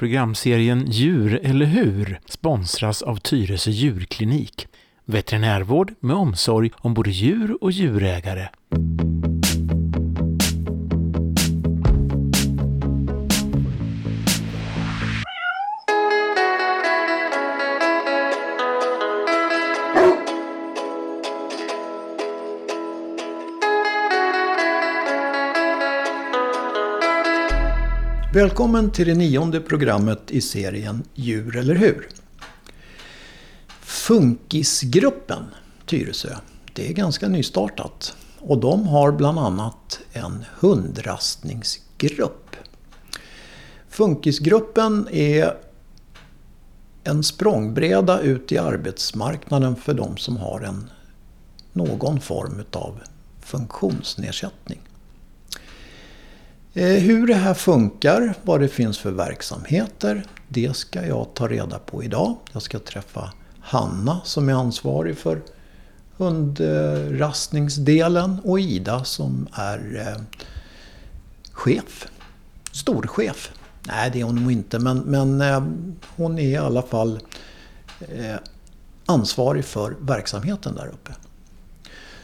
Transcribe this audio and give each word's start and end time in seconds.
Programserien 0.00 0.86
Djur 0.90 1.40
eller 1.42 1.66
hur 1.66 2.20
sponsras 2.24 3.02
av 3.02 3.16
Tyresö 3.16 3.70
djurklinik. 3.70 4.66
Veterinärvård 5.04 5.92
med 6.00 6.16
omsorg 6.16 6.70
om 6.76 6.94
både 6.94 7.10
djur 7.10 7.58
och 7.60 7.72
djurägare. 7.72 8.48
Välkommen 28.40 28.90
till 28.90 29.06
det 29.06 29.14
nionde 29.14 29.60
programmet 29.60 30.30
i 30.30 30.40
serien 30.40 31.02
Djur 31.14 31.56
eller 31.56 31.74
hur? 31.74 32.08
Funkisgruppen 33.80 35.44
Tyresö, 35.86 36.36
det 36.72 36.88
är 36.88 36.92
ganska 36.92 37.28
nystartat. 37.28 38.16
Och 38.38 38.58
de 38.58 38.86
har 38.86 39.12
bland 39.12 39.38
annat 39.38 40.00
en 40.12 40.44
hundrastningsgrupp. 40.60 42.56
Funkisgruppen 43.88 45.08
är 45.10 45.56
en 47.04 47.22
språngbräda 47.22 48.20
ut 48.20 48.52
i 48.52 48.58
arbetsmarknaden 48.58 49.76
för 49.76 49.94
de 49.94 50.16
som 50.16 50.36
har 50.36 50.60
en, 50.60 50.90
någon 51.72 52.20
form 52.20 52.64
av 52.72 53.00
funktionsnedsättning. 53.40 54.80
Eh, 56.74 56.86
hur 56.86 57.26
det 57.26 57.34
här 57.34 57.54
funkar, 57.54 58.34
vad 58.42 58.60
det 58.60 58.68
finns 58.68 58.98
för 58.98 59.10
verksamheter, 59.10 60.24
det 60.48 60.76
ska 60.76 61.06
jag 61.06 61.34
ta 61.34 61.48
reda 61.48 61.78
på 61.78 62.04
idag. 62.04 62.36
Jag 62.52 62.62
ska 62.62 62.78
träffa 62.78 63.32
Hanna 63.60 64.20
som 64.24 64.48
är 64.48 64.52
ansvarig 64.52 65.18
för 65.18 65.42
hundrastningsdelen 66.16 68.40
och 68.44 68.60
Ida 68.60 69.04
som 69.04 69.48
är 69.52 70.06
eh, 70.06 70.16
chef. 71.52 72.06
Storchef. 72.72 73.50
Nej, 73.86 74.10
det 74.12 74.20
är 74.20 74.24
hon 74.24 74.42
nog 74.42 74.52
inte, 74.52 74.78
men, 74.78 74.98
men 74.98 75.40
eh, 75.40 75.64
hon 76.16 76.38
är 76.38 76.48
i 76.48 76.56
alla 76.56 76.82
fall 76.82 77.20
ansvarig 79.06 79.64
för 79.64 79.96
verksamheten 80.00 80.74
där 80.74 80.86
uppe. 80.86 81.12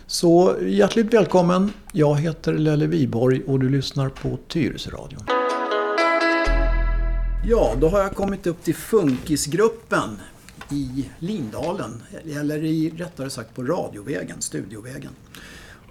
Så 0.09 0.57
hjärtligt 0.63 1.15
välkommen. 1.15 1.73
Jag 1.93 2.21
heter 2.21 2.53
Lelle 2.53 2.87
Viborg 2.87 3.43
och 3.47 3.61
du 3.61 3.69
lyssnar 3.69 4.09
på 4.09 4.39
Tyresöradion. 4.49 5.25
Ja, 7.45 7.75
då 7.81 7.89
har 7.89 7.99
jag 7.99 8.15
kommit 8.15 8.47
upp 8.47 8.63
till 8.63 8.75
Funkisgruppen 8.75 10.19
i 10.71 11.09
Lindalen. 11.19 12.03
Eller 12.25 12.65
i, 12.65 12.91
rättare 12.91 13.31
sagt 13.31 13.55
på 13.55 13.63
radiovägen, 13.63 14.43
studiovägen. 14.43 15.13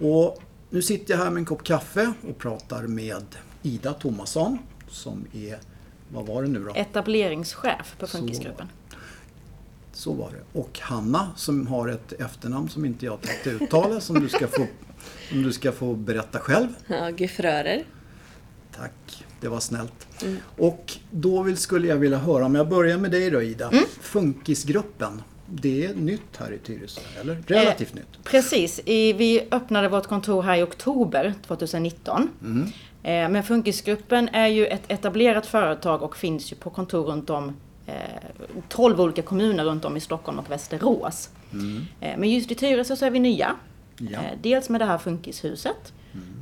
Och 0.00 0.42
nu 0.70 0.82
sitter 0.82 1.14
jag 1.14 1.18
här 1.18 1.30
med 1.30 1.40
en 1.40 1.44
kopp 1.44 1.64
kaffe 1.64 2.12
och 2.28 2.38
pratar 2.38 2.82
med 2.82 3.24
Ida 3.62 3.92
Tomasson 3.92 4.58
som 4.88 5.24
är, 5.32 5.58
vad 6.12 6.26
var 6.26 6.42
det 6.42 6.48
nu 6.48 6.64
då? 6.64 6.72
Etableringschef 6.74 7.96
på 7.98 8.06
Funkisgruppen. 8.06 8.66
Så 8.85 8.85
var 10.12 10.30
det. 10.30 10.60
Och 10.60 10.80
Hanna 10.80 11.30
som 11.36 11.66
har 11.66 11.88
ett 11.88 12.12
efternamn 12.12 12.68
som 12.68 12.84
inte 12.84 13.06
jag 13.06 13.20
tänkte 13.20 13.50
uttala 13.50 14.00
som 14.00 14.20
du 14.20 14.28
ska 14.28 14.46
få, 14.46 14.66
som 15.28 15.42
du 15.42 15.52
ska 15.52 15.72
få 15.72 15.94
berätta 15.94 16.38
själv. 16.38 16.68
Ja, 16.86 17.10
Gefrörer. 17.10 17.84
Tack, 18.76 19.24
det 19.40 19.48
var 19.48 19.60
snällt. 19.60 20.22
Mm. 20.22 20.36
Och 20.56 20.92
då 21.10 21.42
vill, 21.42 21.56
skulle 21.56 21.88
jag 21.88 21.96
vilja 21.96 22.18
höra, 22.18 22.44
om 22.44 22.54
jag 22.54 22.68
börjar 22.68 22.98
med 22.98 23.10
dig 23.10 23.30
då 23.30 23.42
Ida. 23.42 23.68
Mm. 23.68 23.84
Funkisgruppen. 24.00 25.22
Det 25.48 25.86
är 25.86 25.94
nytt 25.94 26.36
här 26.38 26.52
i 26.52 26.58
Tyresö, 26.58 27.00
eller? 27.20 27.42
Relativt 27.46 27.90
eh, 27.90 27.94
nytt. 27.94 28.24
Precis. 28.24 28.80
I, 28.84 29.12
vi 29.12 29.48
öppnade 29.50 29.88
vårt 29.88 30.06
kontor 30.06 30.42
här 30.42 30.56
i 30.56 30.62
oktober 30.62 31.34
2019. 31.46 32.28
Mm. 32.42 32.62
Eh, 33.02 33.28
men 33.28 33.42
Funkisgruppen 33.42 34.28
är 34.28 34.46
ju 34.46 34.66
ett 34.66 34.82
etablerat 34.88 35.46
företag 35.46 36.02
och 36.02 36.16
finns 36.16 36.52
ju 36.52 36.56
på 36.56 36.70
kontor 36.70 37.04
runt 37.04 37.30
om 37.30 37.52
12 38.68 38.94
eh, 38.94 39.00
olika 39.00 39.22
kommuner 39.22 39.64
runt 39.64 39.84
om 39.84 39.96
i 39.96 40.00
Stockholm 40.00 40.38
och 40.38 40.50
Västerås. 40.50 41.30
Mm. 41.52 41.84
Eh, 42.00 42.18
men 42.18 42.30
just 42.30 42.50
i 42.50 42.54
Tyresö 42.54 42.96
så 42.96 43.04
är 43.04 43.10
vi 43.10 43.18
nya. 43.18 43.56
Ja. 43.98 44.18
Eh, 44.18 44.38
dels 44.42 44.68
med 44.68 44.80
det 44.80 44.84
här 44.84 44.98
Funkishuset 44.98 45.92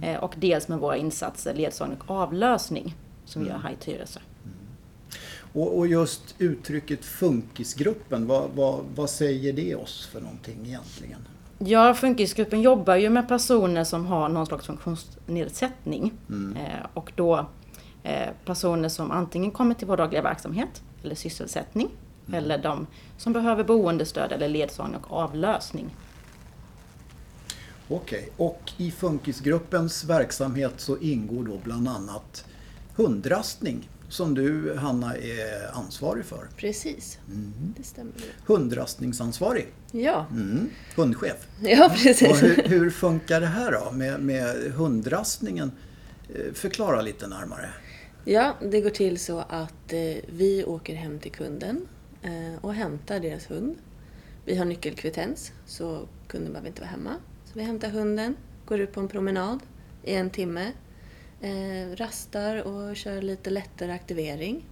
mm. 0.03 0.21
och 0.21 0.35
dels 0.37 0.69
med 0.69 0.79
våra 0.79 0.97
insatser 0.97 1.55
ledsagning 1.55 1.99
och 2.01 2.11
avlösning 2.11 2.95
som 3.25 3.43
vi 3.43 3.49
mm. 3.49 3.57
gör 3.57 3.69
här 3.69 3.75
i 3.75 3.85
Tyresö. 3.85 4.21
Mm. 4.45 4.57
Och, 5.53 5.79
och, 5.79 5.87
just 5.87 6.35
uttrycket 6.39 7.05
Funkisgruppen, 7.05 8.27
vad, 8.27 8.51
vad, 8.55 8.85
vad 8.95 9.11
säger 9.11 9.53
det 9.53 9.75
oss 9.75 10.09
för 10.13 10.21
någonting 10.21 10.67
egentligen? 10.67 11.29
Ja, 11.59 11.95
Funkisgruppen 11.95 12.63
jobbar 12.63 12.97
ju 12.97 13.11
med 13.11 13.29
personer 13.29 13.85
som 13.85 14.07
har 14.07 14.29
någon 14.29 14.47
slags 14.47 14.67
funktionsnedsättning. 14.67 16.13
Mm. 16.29 16.57
och 16.95 17.13
då 17.17 17.47
personer 18.45 18.89
som 18.89 19.11
antingen 19.11 19.51
kommer 19.51 19.75
till 19.75 19.87
vår 19.87 19.97
dagliga 19.97 20.23
verksamhet 20.23 20.83
eller 21.05 21.15
sysselsättning. 21.15 21.91
Mm. 22.27 22.39
Eller 22.39 22.59
de 22.59 22.87
som 23.19 23.33
behöver 23.33 23.65
boendestöd 23.65 24.33
eller 24.33 24.49
ledsagning 24.49 25.01
och 25.01 25.13
avlösning. 25.13 25.97
Okej, 27.89 28.29
och 28.37 28.73
i 28.77 28.91
Funkisgruppens 28.91 30.05
verksamhet 30.05 30.73
så 30.77 30.99
ingår 30.99 31.45
då 31.45 31.61
bland 31.65 31.89
annat 31.89 32.45
hundrastning 32.97 33.89
som 34.09 34.35
du 34.35 34.77
Hanna 34.77 35.17
är 35.17 35.77
ansvarig 35.77 36.25
för. 36.25 36.49
Precis, 36.57 37.19
mm. 37.29 37.53
det 37.77 37.83
stämmer. 37.83 38.13
Hundrastningsansvarig. 38.47 39.67
Ja. 39.93 40.27
Mm. 40.31 40.71
Hundchef. 40.97 41.47
Ja, 41.61 41.93
precis. 41.97 42.31
Och 42.31 42.37
hur, 42.37 42.69
hur, 42.69 42.91
funkar 42.91 43.41
det 43.41 43.47
här 43.47 43.73
då 43.73 43.93
med, 43.93 44.21
med 44.21 44.73
hundrastningen? 44.73 45.73
Eh, 46.35 46.53
förklara 46.55 47.03
lite 47.03 47.27
närmare. 47.27 47.69
Ja, 48.27 48.55
det 48.61 48.81
går 48.81 48.91
till 48.91 49.19
så 49.19 49.39
att 49.39 49.93
eh, 49.93 50.17
vi 50.27 50.65
åker 50.67 50.95
hem 50.95 51.19
till 51.19 51.33
kunden 51.33 51.89
eh, 52.23 52.65
och 52.65 52.75
hämtar 52.75 53.21
deras 53.21 53.51
hund. 53.51 53.77
Vi 54.45 54.57
har 54.57 54.65
nyckelkvittens 54.65 55.53
så 55.67 56.09
kunden 56.29 56.53
behöver 56.53 56.69
inte 56.69 56.81
vara 56.81 56.91
hemma. 56.91 57.15
Så 57.45 57.59
vi 57.59 57.65
hämtar 57.65 57.89
hunden, 57.89 58.37
går 58.67 58.81
ut 58.81 58.93
på 58.93 59.01
en 59.01 59.09
promenad 59.09 59.61
i 60.03 60.15
en 60.15 60.31
timme, 60.31 60.73
eh, 61.41 61.97
rastar 61.97 62.63
och 62.63 62.97
kör 62.97 63.23
lite 63.23 63.51
lättare 63.51 63.93
aktivering. 63.93 64.65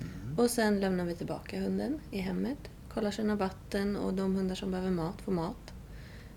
Mm. 0.00 0.38
Och 0.38 0.50
sen 0.50 0.80
lämnar 0.80 1.04
vi 1.04 1.14
tillbaka 1.14 1.60
hunden 1.60 2.00
i 2.10 2.18
hemmet, 2.18 2.58
kollar 2.94 3.10
sina 3.10 3.36
vatten 3.36 3.96
och 3.96 4.14
de 4.14 4.34
hundar 4.34 4.54
som 4.54 4.70
behöver 4.70 4.90
mat 4.90 5.22
får 5.22 5.32
mat. 5.32 5.72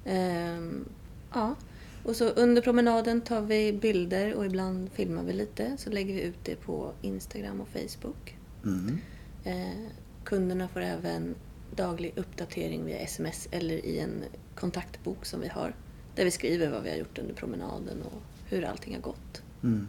Ehm, 0.06 0.86
ja, 1.34 1.56
och 2.04 2.16
så 2.16 2.30
under 2.30 2.62
promenaden 2.62 3.22
tar 3.22 3.42
vi 3.42 3.74
bilder 3.74 4.34
och 4.34 4.46
ibland 4.46 4.92
filmar 4.92 5.24
vi 5.24 5.34
lite. 5.34 5.78
Så 5.78 5.90
lägger 5.90 6.14
vi 6.14 6.22
ut 6.22 6.40
det 6.44 6.56
på 6.56 6.94
Instagram 7.02 7.62
och 7.62 7.68
Facebook. 7.68 8.38
Mm. 8.64 8.98
Eh, 9.44 9.92
kunderna 10.24 10.68
får 10.68 10.82
även 10.82 11.36
daglig 11.76 12.14
uppdatering 12.16 12.86
via 12.86 12.98
sms 12.98 13.48
eller 13.52 13.86
i 13.86 14.00
en 14.00 14.24
kontaktbok 14.56 15.26
som 15.26 15.42
vi 15.42 15.48
har. 15.48 15.76
Där 16.16 16.26
vi 16.26 16.32
skriver 16.32 16.70
vad 16.70 16.84
vi 16.84 16.90
har 16.90 16.98
gjort 16.98 17.18
under 17.18 17.34
promenaden 17.34 18.02
och 18.02 18.22
hur 18.50 18.64
allting 18.64 18.96
har 18.96 19.02
gått. 19.02 19.42
Mm. 19.64 19.88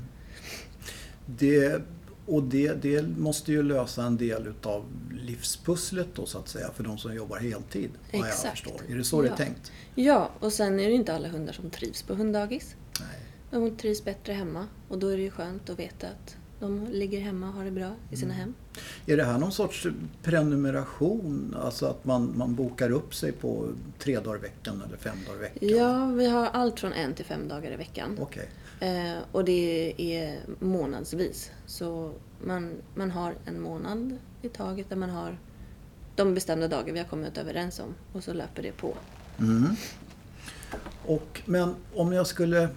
Det 1.27 1.83
och 2.27 2.43
det, 2.43 2.83
det 2.83 3.03
måste 3.19 3.53
ju 3.53 3.63
lösa 3.63 4.03
en 4.03 4.17
del 4.17 4.47
utav 4.47 4.85
livspusslet 5.13 6.09
då 6.15 6.27
så 6.27 6.39
att 6.39 6.49
säga 6.49 6.71
för 6.75 6.85
de 6.85 6.99
som 6.99 7.15
jobbar 7.15 7.39
heltid. 7.39 7.91
Exakt. 8.11 8.45
Jag 8.45 8.53
förstår. 8.53 8.81
Är 8.89 8.97
det 8.97 9.05
så 9.05 9.19
ja. 9.19 9.23
det 9.23 9.29
är 9.29 9.37
tänkt? 9.37 9.73
Ja, 9.95 10.31
och 10.41 10.53
sen 10.53 10.81
är 10.81 10.89
det 10.89 10.95
inte 10.95 11.15
alla 11.15 11.29
hundar 11.29 11.53
som 11.53 11.71
trivs 11.71 12.03
på 12.03 12.15
hunddagis. 12.15 12.77
Nej. 13.01 13.21
De 13.51 13.77
trivs 13.77 14.05
bättre 14.05 14.33
hemma 14.33 14.67
och 14.89 14.99
då 14.99 15.09
är 15.09 15.17
det 15.17 15.23
ju 15.23 15.31
skönt 15.31 15.71
att 15.71 15.79
veta 15.79 16.07
att 16.07 16.37
de 16.61 16.87
ligger 16.91 17.21
hemma 17.21 17.49
och 17.49 17.55
har 17.55 17.65
det 17.65 17.71
bra 17.71 17.91
i 18.11 18.17
sina 18.17 18.35
mm. 18.35 18.41
hem. 18.41 18.55
Är 19.07 19.17
det 19.17 19.25
här 19.25 19.39
någon 19.39 19.53
sorts 19.53 19.87
prenumeration? 20.23 21.57
Alltså 21.61 21.87
att 21.87 22.05
man, 22.05 22.33
man 22.37 22.55
bokar 22.55 22.91
upp 22.91 23.15
sig 23.15 23.33
på 23.33 23.69
tre 23.99 24.21
dagar 24.21 24.39
i 24.39 24.41
veckan 24.41 24.83
eller 24.87 24.97
fem 24.97 25.17
dagar 25.27 25.39
i 25.39 25.41
veckan? 25.41 25.69
Ja, 25.79 26.07
vi 26.07 26.27
har 26.27 26.47
allt 26.47 26.81
från 26.81 26.93
en 26.93 27.15
till 27.15 27.25
fem 27.25 27.49
dagar 27.49 27.73
i 27.73 27.77
veckan. 27.77 28.19
Okay. 28.19 28.47
Eh, 28.83 29.19
och 29.33 29.45
det 29.45 29.95
är 29.99 30.41
månadsvis. 30.59 31.51
Så 31.67 32.13
man, 32.45 32.73
man 32.95 33.11
har 33.11 33.35
en 33.45 33.61
månad 33.61 34.19
i 34.43 34.49
taget 34.49 34.89
där 34.89 34.97
man 34.97 35.11
har 35.11 35.39
de 36.17 36.35
bestämda 36.35 36.69
dagar 36.69 36.93
vi 36.93 36.99
har 36.99 37.07
kommit 37.07 37.39
överens 37.39 37.79
om 37.79 37.95
och 38.13 38.25
så 38.25 38.33
löper 38.33 38.63
det 38.63 38.73
på. 38.73 38.95
Mm. 39.39 39.69
Och, 41.07 41.43
men 41.45 41.75
om 41.95 42.13
jag 42.13 42.27
skulle 42.27 42.69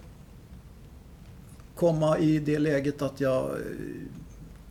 komma 1.76 2.18
i 2.18 2.40
det 2.40 2.60
läget 2.60 3.02
att 3.02 3.22
jag 3.22 3.46
eh, 3.46 3.58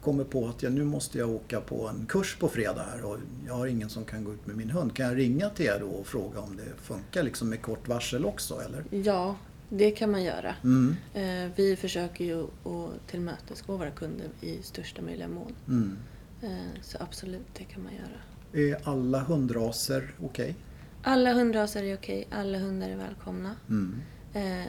kommer 0.03 0.25
på 0.25 0.49
att 0.49 0.63
jag, 0.63 0.73
nu 0.73 0.85
måste 0.85 1.19
jag 1.19 1.31
åka 1.31 1.61
på 1.61 1.89
en 1.89 2.07
kurs 2.07 2.37
på 2.37 2.49
fredag 2.49 2.87
här 2.93 3.05
och 3.05 3.19
jag 3.47 3.55
har 3.55 3.67
ingen 3.67 3.89
som 3.89 4.05
kan 4.05 4.25
gå 4.25 4.33
ut 4.33 4.47
med 4.47 4.57
min 4.57 4.71
hund. 4.71 4.97
Kan 4.97 5.07
jag 5.07 5.19
ringa 5.19 5.51
till 5.51 5.67
er 5.67 5.79
då 5.81 5.87
och 5.87 6.07
fråga 6.07 6.41
om 6.41 6.57
det 6.57 6.83
funkar 6.83 7.23
liksom 7.23 7.49
med 7.49 7.63
kort 7.63 7.89
varsel 7.89 8.25
också 8.25 8.61
eller? 8.61 8.85
Ja, 8.91 9.37
det 9.69 9.91
kan 9.91 10.11
man 10.11 10.23
göra. 10.25 10.55
Mm. 10.65 10.97
Eh, 11.15 11.53
vi 11.57 11.77
försöker 11.77 12.25
ju 12.25 12.43
att 12.45 13.07
tillmötesgå 13.07 13.77
våra 13.77 13.91
kunder 13.91 14.29
i 14.41 14.63
största 14.63 15.03
möjliga 15.03 15.29
mån. 15.29 15.55
Mm. 15.69 15.97
Eh, 16.43 16.81
Så 16.83 16.99
absolut, 17.01 17.47
det 17.59 17.65
kan 17.65 17.83
man 17.83 17.93
göra. 17.95 18.21
Är 18.67 18.89
alla 18.89 19.21
hundraser 19.21 20.15
okej? 20.23 20.55
Alla 21.03 21.33
hundraser 21.33 21.83
är 21.83 21.95
okej, 21.97 22.27
alla 22.31 22.59
hundar 22.59 22.89
är 22.89 22.97
välkomna. 22.97 23.57
Mm. 23.69 24.01
Eh, 24.35 24.67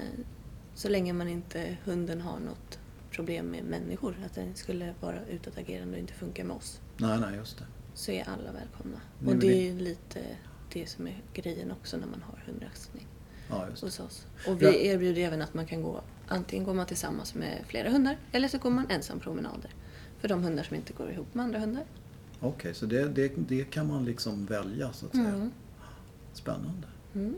Så 0.76 0.90
länge 0.90 1.14
man 1.14 1.28
inte, 1.28 1.78
hunden 1.86 2.22
har 2.22 2.40
något 2.40 2.80
problem 3.12 3.46
med 3.46 3.64
människor, 3.64 4.16
att 4.26 4.34
den 4.36 4.56
skulle 4.56 4.94
vara 5.02 5.26
utåtagerande 5.26 5.94
och 5.94 6.00
inte 6.00 6.14
funka 6.14 6.44
med 6.44 6.56
oss, 6.56 6.80
Nej, 6.98 7.20
nej, 7.20 7.36
just 7.36 7.58
det. 7.58 7.66
så 7.94 8.12
är 8.12 8.30
alla 8.30 8.52
välkomna. 8.52 8.98
Ni 9.20 9.32
Och 9.32 9.36
det 9.36 9.48
är 9.48 9.72
ju 9.74 9.80
lite 9.80 10.20
det 10.74 10.88
som 10.88 11.08
är 11.08 11.22
grejen 11.34 11.72
också 11.72 11.98
när 11.98 12.08
man 12.08 12.22
har 12.22 12.44
hundraxning 12.46 13.08
Ja, 13.50 13.66
hos 13.82 14.00
oss. 14.00 14.26
Och 14.48 14.62
vi 14.62 14.88
erbjuder 14.88 15.22
även 15.22 15.42
att 15.42 15.54
man 15.54 15.66
kan 15.66 15.82
gå, 15.82 16.02
antingen 16.28 16.66
går 16.66 16.74
man 16.74 16.86
tillsammans 16.86 17.36
med 17.36 17.58
flera 17.68 17.90
hundar 17.90 18.18
eller 18.32 18.48
så 18.48 18.58
går 18.58 18.70
man 18.70 18.90
ensam 18.90 19.20
promenader. 19.20 19.72
För 20.20 20.28
de 20.28 20.44
hundar 20.44 20.64
som 20.64 20.76
inte 20.76 20.94
går 20.94 21.12
ihop 21.12 21.34
med 21.34 21.46
andra 21.46 21.60
hundar. 21.60 21.84
Okej, 22.40 22.74
så 22.74 22.86
det, 22.86 23.08
det, 23.08 23.32
det 23.36 23.64
kan 23.72 23.88
man 23.88 24.06
liksom 24.06 24.46
välja 24.46 24.94
så 24.94 25.06
att 25.06 25.12
säga. 25.12 25.28
Mm. 25.28 25.52
Spännande. 26.34 26.88
Mm. 27.16 27.36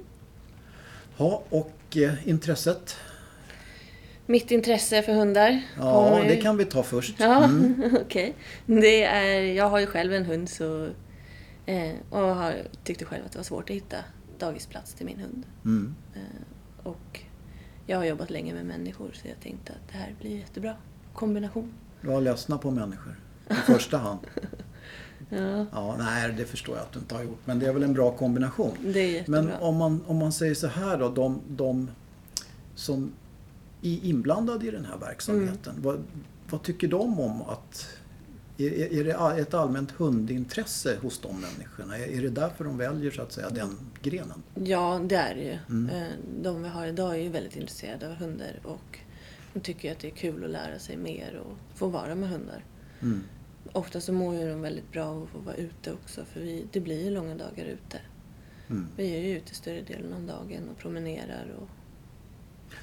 Ja, 1.18 1.44
och 1.50 1.98
eh, 1.98 2.28
intresset? 2.28 2.96
Mitt 4.26 4.52
intresse 4.52 5.02
för 5.02 5.14
hundar 5.14 5.62
Ja, 5.78 6.10
kommer 6.10 6.28
det 6.28 6.36
kan 6.38 6.58
vi 6.58 6.66
ta 6.66 6.84
först. 6.84 7.20
Ja, 7.20 7.44
Mm. 7.44 7.96
okej. 8.02 8.34
Det 8.66 9.04
är, 9.04 9.42
jag 9.54 9.70
har 9.70 9.80
ju 9.80 9.88
själv 9.88 10.14
en 10.14 10.26
hund 10.26 10.50
så, 10.50 10.90
eh, 11.66 11.92
och 12.10 12.20
har, 12.36 12.56
tyckte 12.84 13.06
själv 13.06 13.26
att 13.26 13.32
det 13.32 13.40
var 13.40 13.44
svårt 13.44 13.70
att 13.70 13.76
hitta 13.76 13.98
dagisplats 14.40 14.94
till 14.94 15.06
min 15.06 15.20
hund. 15.20 15.44
Mm. 15.66 15.96
Eh, 16.16 16.88
och 16.88 17.22
jag 17.86 17.98
har 17.98 18.06
jobbat 18.06 18.30
länge 18.30 18.54
med 18.54 18.66
människor 18.66 19.12
så 19.14 19.28
jag 19.28 19.40
tänkte 19.40 19.74
att 19.74 19.92
det 19.92 19.98
här 19.98 20.16
blir 20.20 20.38
jättebra 20.38 20.74
kombination. 21.14 21.74
Du 22.02 22.10
har 22.10 22.22
ledsna 22.22 22.58
på 22.58 22.72
människor 22.72 23.16
i 23.50 23.54
första 23.54 23.98
hand. 23.98 24.20
Ja, 25.30 25.66
Ja, 25.72 25.96
nej, 26.00 26.34
det 26.38 26.46
förstår 26.46 26.76
jag 26.76 26.84
att 26.84 26.92
du 26.92 27.00
inte 27.00 27.16
har 27.16 27.24
gjort. 27.24 27.40
Men 27.46 27.60
det 27.60 27.66
är 27.66 27.74
väl 27.74 27.84
en 27.84 27.94
bra 27.94 28.12
kombination. 28.12 28.78
det 28.84 29.00
är 29.00 29.12
jättebra. 29.12 29.42
Men 29.42 29.54
om 29.54 29.76
man, 29.76 30.04
om 30.08 30.18
man 30.18 30.32
säger 30.32 30.56
så 30.56 30.68
här 30.68 30.98
då, 30.98 31.10
de, 31.10 31.42
de 31.48 31.90
som 32.76 33.12
är 33.82 34.06
inblandade 34.06 34.68
i 34.68 34.72
den 34.72 34.86
här 34.86 34.98
verksamheten. 34.98 35.72
Mm. 35.72 35.84
Vad, 35.84 36.04
vad 36.50 36.64
tycker 36.64 36.88
de 36.88 37.20
om 37.20 37.42
att... 37.42 37.88
Är, 38.58 38.94
är 38.94 39.04
det 39.04 39.42
ett 39.42 39.54
allmänt 39.54 39.92
hundintresse 39.92 40.98
hos 41.02 41.20
de 41.20 41.42
människorna? 41.42 41.98
Är, 41.98 42.22
det 42.22 42.30
därför 42.30 42.64
de 42.64 42.78
väljer 42.78 43.12
så 43.12 43.22
att 43.22 43.32
säga 43.32 43.50
den 43.50 43.78
grenen? 44.02 44.44
Ja, 44.54 45.02
det 45.06 45.16
är 45.16 45.36
det 45.36 45.44
ju. 45.44 45.58
Mm. 45.70 45.96
Eh, 45.96 46.08
De 46.42 46.64
vi 46.64 46.70
har 46.70 46.88
idag 46.88 47.16
är 47.16 47.20
ju 47.20 47.30
väldigt 47.30 47.56
intresserade 47.56 48.08
av 48.08 48.16
hundar 48.16 48.60
och 48.64 49.00
de 49.54 49.60
tycker 49.60 49.92
att 49.92 50.00
det 50.00 50.08
är 50.08 50.16
kul 50.16 50.44
att 50.44 50.50
lära 50.50 50.80
sig 50.80 50.98
mer 50.98 51.42
och 51.46 51.78
få 51.78 51.88
vara 51.88 52.16
med 52.16 52.30
hundar. 52.30 52.66
Mm. 53.02 53.24
Ofta 53.74 54.02
så 54.02 54.14
mår 54.14 54.36
ju 54.36 54.50
de 54.50 54.62
väldigt 54.62 54.92
bra 54.92 55.06
av 55.06 55.24
att 55.24 55.30
få 55.30 55.40
vara 55.40 55.56
ute 55.56 55.94
också 55.94 56.26
för 56.26 56.40
vi, 56.40 56.66
det 56.72 56.80
blir 56.80 57.04
ju 57.04 57.10
långa 57.10 57.36
dagar 57.36 57.66
ute. 57.66 58.00
Mm. 58.70 58.88
Vi 58.96 59.16
är 59.16 59.20
ju 59.20 59.38
ute 59.38 59.56
större 59.56 59.82
delen 59.82 60.14
av 60.14 60.22
dagen 60.22 60.70
och 60.70 60.78
promenerar 60.78 61.56
och 61.60 61.70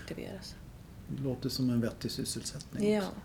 aktiveras. 0.00 0.56
Det 1.09 1.23
låter 1.23 1.49
som 1.49 1.70
en 1.70 1.81
vettig 1.81 2.11
sysselsättning. 2.11 2.93
Ja, 2.93 2.99
också. 2.99 3.20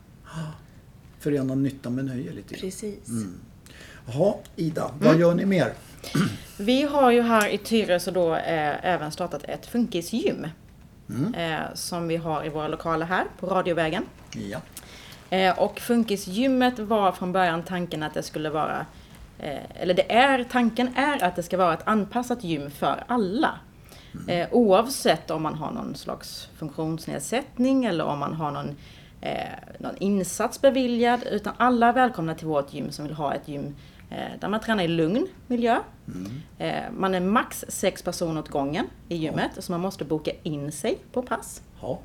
Förena 1.19 1.56
nytta 1.56 1.89
med 1.89 2.06
nöje 2.06 2.31
lite 2.31 2.54
grann. 2.54 2.62
precis. 2.62 3.07
Mm. 3.07 3.33
Jaha, 4.06 4.33
Ida, 4.56 4.92
vad 5.00 5.19
gör 5.19 5.33
ni 5.33 5.45
mer? 5.45 5.74
Vi 6.57 6.81
har 6.81 7.12
ju 7.12 7.21
här 7.21 7.50
i 7.50 7.57
Tyresö 7.57 8.12
då 8.12 8.36
eh, 8.36 8.86
även 8.86 9.12
startat 9.12 9.44
ett 9.44 9.66
funkisgym. 9.66 10.48
Mm. 11.10 11.33
Eh, 11.33 11.74
som 11.74 12.07
vi 12.07 12.18
har 12.18 12.45
i 12.45 12.50
våra 12.50 12.68
lokaler 12.68 13.06
här 13.06 13.25
på 13.39 13.48
Radiovägen. 13.48 14.06
Ja. 14.51 14.62
Eh, 15.38 15.60
och 15.60 15.80
funkisgymmet 15.80 16.80
var 16.80 17.12
från 17.12 17.31
början 17.31 17.63
tanken 17.63 18.04
att 18.04 18.13
det 18.13 18.24
skulle 18.24 18.50
vara, 18.50 18.86
eh, 19.39 19.81
eller 19.81 19.94
det 19.94 20.12
är, 20.12 20.44
tanken 20.44 20.95
är 20.95 21.24
att 21.24 21.36
det 21.36 21.44
ska 21.44 21.57
vara 21.57 21.74
ett 21.74 21.88
anpassat 21.88 22.44
gym 22.44 22.71
för 22.71 23.04
alla. 23.07 23.60
Eh, 24.27 24.48
oavsett 24.51 25.31
om 25.31 25.44
man 25.44 25.56
har 25.56 25.71
någon 25.71 25.95
slags 25.95 26.50
funktionsnedsättning 26.57 27.86
eller 27.86 28.06
om 28.06 28.19
man 28.19 28.33
har 28.33 28.51
någon, 28.51 28.75
eh, 29.21 29.39
någon 29.80 29.98
insats 29.98 30.62
beviljad. 30.62 31.24
Utan 31.31 31.54
alla 31.57 31.88
är 31.88 31.94
välkomna 31.94 32.36
till 32.36 32.48
vårt 32.48 32.74
gym 32.74 32.92
som 32.92 33.06
vill 33.06 33.13
ha 33.13 33.33
ett 33.33 33.48
gym 33.48 33.75
eh, 34.10 34.39
där 34.39 34.48
man 34.48 34.60
tränar 34.60 34.83
i 34.83 34.88
lugn 34.88 35.27
miljö. 35.48 35.80
Eh, 36.57 36.83
man 36.92 37.16
är 37.16 37.19
max 37.19 37.66
sex 37.68 38.04
personer 38.04 38.42
åt 38.42 38.50
gången 38.50 38.88
i 39.10 39.16
gymmet, 39.16 39.51
så 39.57 39.71
man 39.71 39.81
måste 39.81 40.06
boka 40.06 40.31
in 40.44 40.71
sig 40.71 40.98
på 41.12 41.21
pass. 41.21 41.62
ja. 41.81 42.00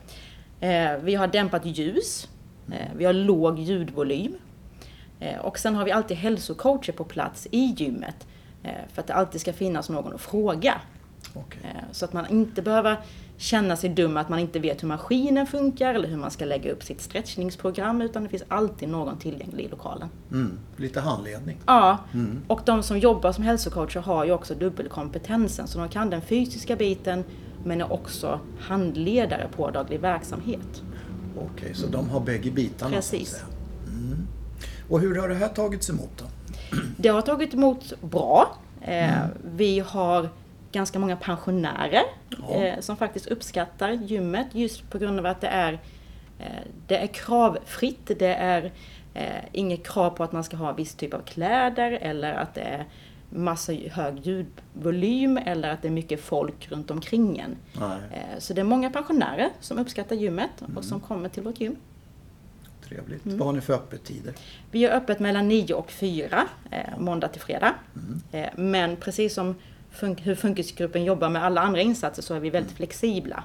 Eh, 0.61 0.99
vi 1.03 1.15
har 1.15 1.27
dämpat 1.27 1.67
ljus. 1.67 2.29
Eh, 2.73 2.89
vi 2.97 3.05
har 3.05 3.13
låg 3.13 3.59
ljudvolym. 3.59 4.37
Eh, 5.21 5.39
och 5.39 5.59
sen 5.59 5.75
har 5.75 5.85
vi 5.85 5.93
alltid 5.93 6.17
hälsocoacher 6.17 6.93
på 6.93 7.05
plats 7.05 7.47
i 7.51 7.75
gymmet. 7.77 8.27
För 8.93 9.01
att 9.01 9.07
det 9.07 9.15
alltid 9.15 9.41
ska 9.41 9.53
finnas 9.53 9.89
någon 9.89 10.15
att 10.15 10.21
fråga. 10.21 10.81
Eh, 11.37 11.71
så 11.93 12.05
att 12.05 12.13
man 12.13 12.27
inte 12.31 12.63
behöver 12.63 12.97
känna 13.37 13.77
sig 13.77 13.91
dum 13.91 14.17
att 14.17 14.29
man 14.29 14.39
inte 14.39 14.59
vet 14.59 14.83
hur 14.83 14.89
maskinen 14.89 15.47
funkar 15.47 15.95
eller 15.95 16.09
hur 16.09 16.17
man 16.17 16.31
ska 16.31 16.45
lägga 16.45 16.73
upp 16.73 16.83
sitt 16.83 17.01
stretchningsprogram. 17.01 18.03
Utan 18.03 18.23
det 18.23 18.29
finns 18.29 18.43
alltid 18.49 18.89
någon 18.89 19.19
tillgänglig 19.19 19.65
i 19.65 19.69
lokalen. 19.69 20.09
Mm. 20.31 20.59
Lite 20.77 21.01
handledning. 21.01 21.61
Ja, 21.67 21.99
och 22.47 22.61
de 22.67 22.83
som 22.83 22.99
jobbar 22.99 23.33
som 23.33 23.45
hälsocoacher 23.45 24.01
har 24.01 24.25
ju 24.25 24.33
också 24.33 24.55
dubbelkompetensen. 24.55 25.69
Så 25.69 25.79
de 25.79 25.89
kan 25.89 26.11
den 26.11 26.21
fysiska 26.23 26.77
biten 26.77 27.25
men 27.65 27.81
är 27.81 27.93
också 27.93 28.41
handledare 28.61 29.49
på 29.57 29.71
daglig 29.71 30.01
verksamhet. 30.01 30.83
Okej, 31.39 31.75
så 31.75 31.87
de 31.87 32.09
har 32.09 32.21
bägge 32.21 32.51
bitarna 32.51 32.91
Precis. 32.95 33.45
Mm. 33.89 34.27
Och 34.89 35.01
hur 35.01 35.17
har 35.21 35.29
det 35.29 35.35
här 35.35 35.49
tagits 35.49 35.91
emot 35.91 36.11
då? 36.17 36.25
Det 36.97 37.09
har 37.09 37.23
tagit 37.23 37.55
emot 37.55 37.93
bra. 38.01 38.57
Eh, 38.81 39.11
Vi 39.57 39.81
har 39.87 40.29
ganska 40.75 40.99
många 40.99 41.17
pensionärer 41.17 42.03
Ja. 42.49 42.55
eh, 42.65 42.81
som 42.81 42.97
faktiskt 42.97 43.27
uppskattar 43.27 43.91
gymmet 43.91 44.47
just 44.53 44.91
på 44.91 44.99
grund 44.99 45.19
av 45.19 45.27
att 45.27 45.41
det 45.41 45.47
är, 45.49 45.73
eh, 46.39 46.47
det 46.87 46.97
är 46.97 47.07
kravfritt. 47.07 48.11
Det 48.19 48.35
är 48.35 48.73
eh, 49.15 49.25
inget 49.53 49.87
krav 49.87 50.11
på 50.11 50.25
att 50.25 50.33
man 50.33 50.45
ska 50.45 50.57
ha 50.57 50.73
viss 50.73 50.95
typ 50.95 51.15
av 51.15 51.19
kläder 51.21 51.91
eller 51.93 52.33
att 52.35 52.55
det 52.55 52.61
är 52.61 52.85
massa 53.31 53.73
hög 53.73 54.19
ljudvolym 54.27 55.37
eller 55.39 55.69
att 55.71 55.83
det 55.83 55.89
är 55.89 55.93
mycket 55.93 56.21
folk 56.21 56.69
runt 56.73 56.91
omkring 56.91 57.39
en. 57.39 57.57
Eh, 58.13 58.39
Så 58.39 58.53
det 58.55 58.61
är 58.61 58.65
många 58.65 58.91
pensionärer 58.91 59.49
som 59.61 59.79
uppskattar 59.79 60.17
gymmet 60.17 60.51
och 60.77 60.85
som 60.85 61.01
kommer 61.01 61.29
till 61.29 61.43
vårt 61.43 61.61
gym. 61.61 61.77
trevligt. 62.89 63.25
Mm. 63.25 63.39
Vad 63.39 63.47
har 63.49 63.53
ni 63.53 63.61
för 63.61 63.73
öppettider? 63.75 64.35
Vi 64.71 64.85
har 64.85 64.91
öppet 64.93 65.21
mellan 65.21 65.49
9 65.49 65.75
och 65.75 65.91
4, 65.91 66.43
eh, 66.71 66.79
måndag 66.99 67.29
till 67.29 67.41
fredag. 67.41 67.75
Eh, 68.33 68.47
men 68.57 68.97
precis 68.97 69.35
som 69.35 69.55
fun- 69.95 70.21
hur 70.23 70.35
Funkisgruppen 70.35 71.05
jobbar 71.05 71.29
med 71.29 71.45
alla 71.45 71.61
andra 71.61 71.81
insatser 71.81 72.23
så 72.23 72.35
är 72.35 72.41
vi 72.41 72.51
väldigt 72.51 72.73
flexibla. 72.77 73.45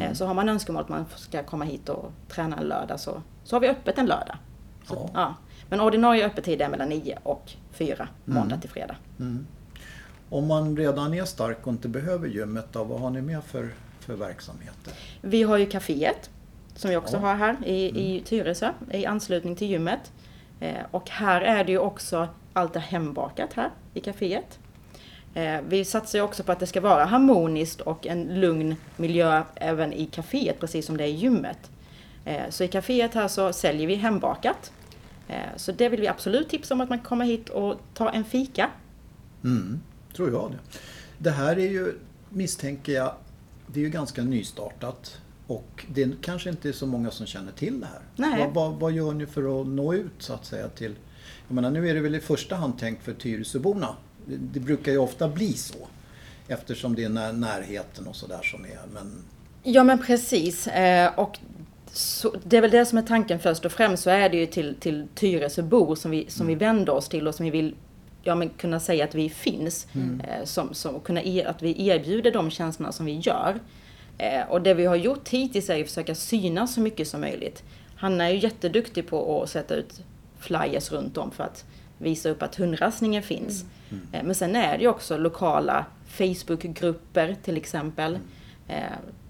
Eh, 0.00 0.12
så 0.12 0.26
har 0.26 0.34
man 0.34 0.48
önskemål 0.48 0.82
att 0.82 0.88
man 0.88 1.04
ska 1.16 1.42
komma 1.42 1.64
hit 1.64 1.88
och 1.88 2.12
träna 2.28 2.56
en 2.56 2.64
lördag 2.68 3.00
så, 3.00 3.22
så 3.44 3.56
har 3.56 3.60
vi 3.60 3.68
öppet 3.68 3.98
en 3.98 4.06
lördag. 4.06 4.36
Så, 4.84 4.94
Ja. 4.94 5.10
ja. 5.14 5.34
Men 5.68 5.80
ordinarie 5.80 6.26
öppettid 6.26 6.60
är 6.62 6.68
mellan 6.68 6.88
9 6.88 7.18
och 7.22 7.52
4, 7.72 8.08
måndag 8.24 8.56
till 8.56 8.70
fredag. 8.70 8.96
Om 10.30 10.46
man 10.46 10.76
redan 10.76 11.14
är 11.14 11.24
stark 11.24 11.66
och 11.66 11.72
inte 11.72 11.88
behöver 11.88 12.28
gymmet 12.28 12.66
då, 12.72 12.84
vad 12.84 13.00
har 13.00 13.10
ni 13.10 13.22
mer 13.22 13.40
för, 13.40 13.74
för 14.00 14.14
verksamheter? 14.14 14.92
Vi 15.20 15.42
har 15.42 15.56
ju 15.56 15.66
kaféet 15.66 16.30
som 16.74 16.90
vi 16.90 16.96
också 16.96 17.16
Ja. 17.16 17.20
har 17.20 17.34
här 17.34 17.56
i, 17.66 17.84
i 18.16 18.20
Tyresö 18.20 18.70
i 18.90 19.06
anslutning 19.06 19.56
till 19.56 19.68
gymmet. 19.68 20.12
Eh, 20.60 20.74
och 20.90 21.10
här 21.10 21.40
är 21.40 21.64
det 21.64 21.72
ju 21.72 21.78
också 21.78 22.28
allt 22.52 22.76
är 22.76 22.80
hembakat 22.80 23.52
här 23.52 23.70
i 23.94 24.00
kaféet. 24.00 24.58
Eh, 25.36 25.60
vi 25.68 25.84
satsar 25.84 26.18
ju 26.18 26.22
också 26.22 26.42
på 26.42 26.52
att 26.52 26.60
det 26.60 26.66
ska 26.66 26.80
vara 26.80 27.04
harmoniskt 27.04 27.80
och 27.80 28.06
en 28.06 28.40
lugn 28.40 28.76
miljö 28.96 29.42
även 29.54 29.92
i 29.92 30.06
kaféet 30.06 30.60
precis 30.60 30.86
som 30.86 30.96
det 30.96 31.04
är 31.04 31.08
i 31.08 31.14
gymmet. 31.14 31.70
Eh, 32.24 32.50
så 32.50 32.64
i 32.64 32.68
kaféet 32.68 33.14
här 33.14 33.28
så 33.28 33.52
säljer 33.52 33.86
vi 33.86 33.94
hembakat. 33.94 34.72
Eh, 35.28 35.56
så 35.56 35.72
det 35.72 35.88
vill 35.88 36.00
vi 36.00 36.08
absolut 36.08 36.48
tipsa 36.48 36.74
om 36.74 36.80
att 36.80 36.88
man 36.88 36.98
kommer 36.98 37.24
hit 37.24 37.48
och 37.48 37.74
tar 37.94 38.10
en 38.10 38.24
fika. 38.24 38.70
Mm, 39.44 39.80
tror 40.16 40.32
jag 40.32 40.50
det. 40.50 40.78
Det 41.18 41.30
här 41.30 41.58
är 41.58 41.70
ju, 41.70 41.92
misstänker 42.28 42.92
jag, 42.92 43.12
det 43.66 43.80
är 43.80 43.84
ju 43.84 43.90
ganska 43.90 44.22
nystartat. 44.22 45.20
Och 45.46 45.86
det 45.94 46.02
är 46.02 46.10
kanske 46.22 46.50
inte 46.50 46.68
är 46.68 46.72
så 46.72 46.86
många 46.86 47.10
som 47.10 47.26
känner 47.26 47.52
till 47.52 47.80
det 47.80 47.86
här. 47.86 48.00
Nej. 48.16 48.38
Vad, 48.38 48.54
vad, 48.54 48.80
vad 48.80 48.92
gör 48.92 49.12
ni 49.12 49.26
för 49.26 49.60
att 49.60 49.66
nå 49.66 49.94
ut 49.94 50.12
så 50.18 50.32
att 50.32 50.44
säga 50.44 50.68
till... 50.68 50.94
Jag 51.48 51.54
menar 51.54 51.70
nu 51.70 51.88
är 51.88 51.94
det 51.94 52.00
väl 52.00 52.14
i 52.14 52.20
första 52.20 52.56
hand 52.56 52.78
tänkt 52.78 53.04
för 53.04 53.12
Tyresöborna. 53.12 53.96
Det, 54.26 54.36
det 54.36 54.60
brukar 54.60 54.92
ju 54.92 54.98
ofta 54.98 55.28
bli 55.28 55.52
så. 55.52 55.88
Eftersom 56.48 56.94
det 56.94 57.04
är 57.04 57.08
när, 57.08 57.32
närheten 57.32 58.06
och 58.06 58.16
sådär 58.16 58.42
som 58.42 58.64
är. 58.64 58.80
Men 58.92 59.24
Ja 59.62 59.84
men 59.84 59.98
precis. 59.98 60.66
Eh, 60.66 61.18
och 61.18 61.38
så, 61.92 62.34
det 62.44 62.56
är 62.56 62.60
väl 62.60 62.70
det 62.70 62.86
som 62.86 62.98
är 62.98 63.02
tanken 63.02 63.38
först 63.38 63.64
och 63.64 63.72
främst 63.72 64.02
så 64.02 64.10
är 64.10 64.28
det 64.28 64.36
ju 64.36 64.46
till, 64.46 64.74
till 64.80 65.06
Tyresöbor 65.14 65.94
som 65.94 66.10
vi, 66.10 66.26
som 66.28 66.46
vi 66.46 66.54
vänder 66.54 66.92
oss 66.92 67.08
till 67.08 67.28
och 67.28 67.34
som 67.34 67.44
vi 67.44 67.50
vill 67.50 67.74
ja, 68.22 68.34
men 68.34 68.48
kunna 68.48 68.80
säga 68.80 69.04
att 69.04 69.14
vi 69.14 69.30
finns. 69.30 69.86
Eh, 70.28 70.44
som, 70.44 70.74
som, 70.74 70.94
och 70.94 71.04
kunna 71.04 71.22
e, 71.22 71.44
att 71.44 71.62
vi 71.62 71.88
erbjuder 71.88 72.32
de 72.32 72.50
tjänsterna 72.50 72.92
som 72.92 73.06
vi 73.06 73.18
gör. 73.18 73.60
Eh, 74.18 74.42
och 74.48 74.62
det 74.62 74.74
vi 74.74 74.86
har 74.86 74.96
gjort 74.96 75.28
hittills 75.28 75.70
är 75.70 75.80
att 75.80 75.88
försöka 75.88 76.14
synas 76.14 76.74
så 76.74 76.80
mycket 76.80 77.08
som 77.08 77.20
möjligt. 77.20 77.62
Hanna 77.96 78.24
är 78.24 78.30
ju 78.30 78.38
jätteduktig 78.38 79.08
på 79.08 79.42
att 79.42 79.50
sätta 79.50 79.74
ut 79.74 80.00
flyers 80.38 80.92
runt 80.92 81.16
om 81.16 81.30
för 81.30 81.44
att 81.44 81.64
visa 81.98 82.28
upp 82.30 82.42
att 82.42 82.54
hundrastningen 82.54 83.22
finns. 83.22 83.64
Eh, 84.12 84.22
Men 84.24 84.34
sen 84.34 84.56
är 84.56 84.76
det 84.78 84.82
ju 84.82 84.88
också 84.88 85.16
lokala 85.18 85.84
Facebookgrupper 86.06 87.36
till 87.42 87.56
exempel. 87.56 88.18
eh, 88.68 88.82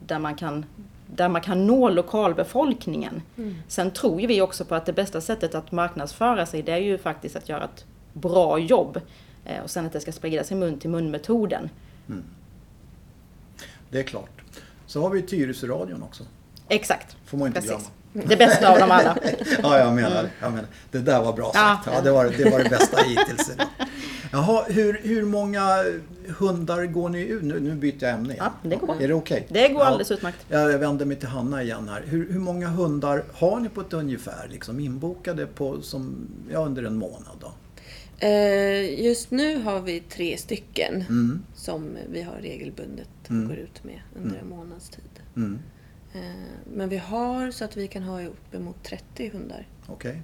Där 0.06 0.18
man 0.18 0.34
kan, 0.34 0.64
där 1.06 1.28
man 1.28 1.40
kan 1.40 1.66
nå 1.66 1.88
lokalbefolkningen. 1.88 3.22
Sen 3.68 3.90
tror 3.90 4.20
ju 4.20 4.26
vi 4.26 4.40
också 4.40 4.64
på 4.64 4.74
att 4.74 4.86
det 4.86 4.92
bästa 4.92 5.20
sättet 5.20 5.54
att 5.54 5.72
marknadsföra 5.72 6.46
sig 6.46 6.62
det 6.62 6.72
är 6.72 6.76
ju 6.78 6.98
faktiskt 6.98 7.36
att 7.36 7.48
göra 7.48 7.64
ett 7.64 7.84
bra 8.12 8.58
jobb. 8.58 9.00
Eh, 9.44 9.62
Och 9.62 9.70
sen 9.70 9.86
att 9.86 9.92
det 9.92 10.00
ska 10.00 10.12
sprida 10.12 10.44
sig 10.44 10.56
mun 10.56 10.78
till 10.78 10.90
mun-metoden. 10.90 11.70
Det 13.90 13.98
är 13.98 14.02
klart. 14.02 14.30
Så 14.86 15.02
har 15.02 15.10
vi 15.10 15.22
Tyresöradion 15.22 16.02
också. 16.02 16.24
Exakt. 16.68 17.16
Får 17.24 17.38
man 17.38 17.46
inte 17.46 17.60
Precis. 17.60 17.70
glömma. 17.76 17.88
Det 18.12 18.36
bästa 18.36 18.72
av 18.72 18.78
dem 18.78 18.90
alla. 18.90 19.16
Ja, 19.62 19.78
jag 19.78 19.94
menar, 19.94 20.28
jag 20.40 20.50
menar. 20.52 20.66
Det 20.90 20.98
där 20.98 21.22
var 21.22 21.32
bra 21.32 21.52
sagt. 21.52 21.88
Ja, 21.94 22.00
det, 22.00 22.10
var, 22.10 22.24
det 22.38 22.50
var 22.50 22.58
det 22.62 22.70
bästa 22.70 22.96
hittills. 23.02 23.50
idag. 23.54 23.66
Jaha, 24.32 24.64
hur, 24.68 25.00
hur 25.02 25.22
många 25.24 25.84
hundar 26.38 26.84
går 26.86 27.08
ni 27.08 27.20
ut? 27.20 27.42
Nu, 27.42 27.60
nu 27.60 27.74
byter 27.74 27.96
jag 28.04 28.10
ämne 28.12 28.32
igen. 28.34 28.44
Ja, 28.62 28.68
det 28.70 28.76
går 28.76 28.86
bra. 28.86 28.96
Är 29.00 29.08
det 29.08 29.14
okej? 29.14 29.46
Det 29.50 29.68
går 29.68 29.80
Ja. 29.82 29.86
alldeles 29.86 30.10
utmärkt. 30.10 30.38
Jag 30.48 30.78
vänder 30.78 31.04
mig 31.06 31.16
till 31.16 31.28
Hanna 31.28 31.62
igen 31.62 31.88
här. 31.88 32.02
Hur, 32.06 32.32
hur 32.32 32.38
många 32.40 32.68
hundar 32.68 33.24
har 33.34 33.60
ni 33.60 33.68
på 33.68 33.80
ett 33.80 33.92
ungefär 33.92 34.48
liksom, 34.50 34.80
inbokade 34.80 35.46
på, 35.46 35.82
som, 35.82 36.16
ja, 36.52 36.58
under 36.58 36.82
en 36.82 36.96
månad? 36.96 37.36
Då? 37.40 37.52
Eh, 38.26 39.04
Just 39.06 39.30
nu 39.30 39.62
har 39.62 39.80
vi 39.80 40.00
tre 40.00 40.36
stycken 40.38 40.94
Mm. 41.08 41.42
som 41.54 41.88
vi 42.12 42.22
har 42.22 42.34
regelbundet 42.42 43.08
Mm. 43.30 43.48
går 43.48 43.56
ut 43.56 43.84
med 43.84 44.00
under 44.22 44.38
en 44.38 44.48
månads 44.48 44.88
tid. 44.88 45.04
Eh, 46.12 46.20
Men 46.74 46.88
vi 46.88 46.96
har 46.96 47.50
så 47.50 47.64
att 47.64 47.76
vi 47.76 47.88
kan 47.88 48.02
ha 48.02 48.22
uppemot 48.22 48.82
30 48.82 49.28
hundar. 49.30 49.68
Okej. 49.86 50.22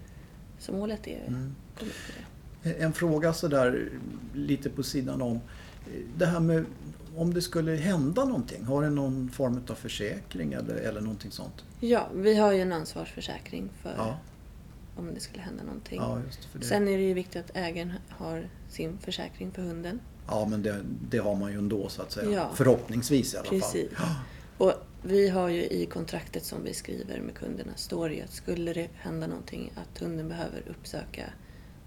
Så 0.59 0.73
målet 0.73 1.07
är 1.07 1.27
Mm. 1.27 1.55
till 1.79 1.89
det. 2.63 2.73
En 2.83 2.93
fråga 2.93 3.33
sådär 3.33 3.89
lite 4.35 4.71
på 4.71 4.83
sidan 4.83 5.23
om. 5.23 5.41
Det 6.17 6.27
här 6.27 6.41
med 6.41 6.65
om 7.17 7.35
det 7.35 7.43
skulle 7.43 7.73
hända 7.73 8.25
någonting. 8.25 8.65
Har 8.65 8.83
ni 8.83 8.91
någon 8.91 9.29
form 9.31 9.61
av 9.71 9.75
försäkring 9.75 10.53
eller, 10.53 10.75
eller 10.75 11.01
någonting 11.01 11.31
sånt? 11.31 11.65
Ja, 11.81 12.09
vi 12.15 12.35
har 12.37 12.53
ju 12.53 12.61
en 12.61 12.73
ansvarsförsäkring 12.73 13.69
för 13.83 13.95
Ja, 13.97 14.19
om 14.97 15.15
det 15.15 15.21
skulle 15.21 15.43
hända 15.43 15.63
någonting. 15.65 16.01
ja. 16.01 16.19
Sen 16.61 16.89
är 16.89 16.97
det 16.97 17.03
ju 17.03 17.15
viktigt 17.15 17.45
att 17.45 17.57
ägaren 17.57 17.93
har 18.09 18.49
sin 18.69 18.99
försäkring 18.99 19.53
för 19.53 19.63
hunden. 19.63 20.01
Ja, 20.29 20.47
men 20.51 20.63
det, 20.63 20.81
det 21.11 21.19
har 21.19 21.35
man 21.35 21.53
ju 21.53 21.59
ändå 21.59 21.89
så 21.89 22.03
att 22.03 22.13
säga. 22.13 22.31
Ja. 22.31 22.51
Förhoppningsvis 22.55 23.35
i 23.35 23.37
alla 23.37 23.49
Precis. 23.49 23.91
fall. 23.93 24.09
Och 24.59 24.73
vi 25.03 25.29
har 25.29 25.49
ju 25.49 25.63
i 25.63 25.87
kontraktet 25.87 26.45
som 26.45 26.65
vi 26.65 26.75
skriver 26.75 27.21
med 27.21 27.35
kunderna 27.35 27.73
står 27.77 28.09
det 28.09 28.15
ju 28.15 28.23
att 28.23 28.33
skulle 28.33 28.73
det 28.73 28.89
hända 28.95 29.27
någonting 29.27 29.73
att 29.77 29.99
hunden 29.99 30.29
behöver 30.29 30.63
uppsöka 30.71 31.23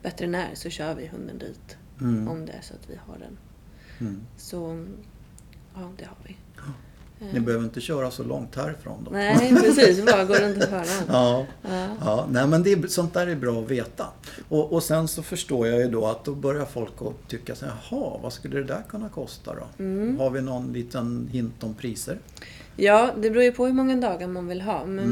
veterinär 0.02 0.50
så 0.54 0.70
kör 0.70 0.96
vi 0.96 1.08
hunden 1.08 1.38
dit. 1.38 1.78
Mm. 2.02 2.28
Om 2.28 2.46
det 2.46 2.52
är 2.52 2.62
så 2.62 2.74
att 2.74 2.90
vi 2.90 2.96
har 2.96 3.18
den. 3.20 3.38
Mm. 4.00 4.22
Så 4.38 4.86
ja, 5.76 5.92
det 5.98 6.06
har 6.06 6.18
vi. 6.24 6.36
Ni 7.34 7.40
behöver 7.40 7.66
inte 7.66 7.82
köra 7.82 8.12
så 8.12 8.24
långt 8.24 8.56
härifrån 8.56 9.04
då. 9.06 9.12
Nej, 9.12 9.56
precis. 9.56 10.06
Bara 10.06 10.26
går 10.26 10.36
runt 10.36 10.64
hörnan. 10.64 10.86
Ja, 11.08 11.46
Ja. 11.62 11.88
ja. 12.02 12.28
Nej, 12.32 12.48
men 12.48 12.64
det 12.64 12.72
är, 12.72 12.88
sånt 12.88 13.14
där 13.14 13.28
är 13.28 13.36
bra 13.36 13.62
att 13.62 13.72
veta. 13.72 14.08
Och, 14.50 14.74
och 14.74 14.84
sen 14.84 15.08
så 15.08 15.24
förstår 15.24 15.68
jag 15.68 15.80
ju 15.80 15.90
då 15.90 16.06
att 16.08 16.26
då 16.26 16.36
börjar 16.36 16.66
folk 16.66 16.94
att 16.98 17.30
tycka 17.30 17.56
så 17.56 17.66
här, 17.66 17.74
jaha, 17.92 18.20
vad 18.24 18.34
skulle 18.34 18.58
det 18.58 18.64
där 18.64 18.84
kunna 18.90 19.10
kosta 19.10 19.56
då? 19.56 19.84
Mm. 19.84 20.20
Har 20.20 20.30
vi 20.30 20.42
någon 20.42 20.74
liten 20.74 21.30
hint 21.32 21.64
om 21.64 21.74
priser? 21.74 22.20
Ja, 22.78 23.14
det 23.18 23.30
beror 23.30 23.44
ju 23.44 23.52
på 23.52 23.66
hur 23.66 23.74
många 23.74 23.96
dagar 23.96 24.28
man 24.28 24.48
vill 24.48 24.62
ha. 24.62 24.86
Men 24.86 25.06